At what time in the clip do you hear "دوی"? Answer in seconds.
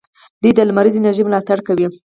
0.41-0.51